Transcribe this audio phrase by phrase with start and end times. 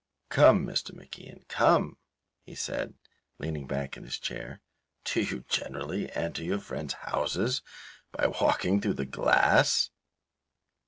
[0.29, 0.95] "Come, Mr.
[0.95, 1.99] MacIan, come,"
[2.41, 2.95] he said,
[3.37, 4.59] leaning back in his chair,
[5.03, 7.61] "do you generally enter you friends' houses
[8.11, 9.91] by walking through the glass?"